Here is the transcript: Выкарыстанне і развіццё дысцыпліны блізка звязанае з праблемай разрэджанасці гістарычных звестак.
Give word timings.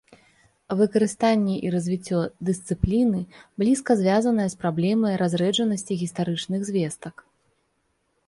Выкарыстанне 0.77 1.57
і 1.67 1.73
развіццё 1.75 2.21
дысцыпліны 2.47 3.19
блізка 3.63 3.91
звязанае 4.01 4.47
з 4.53 4.59
праблемай 4.65 5.13
разрэджанасці 5.25 5.99
гістарычных 6.05 6.59
звестак. 6.71 7.15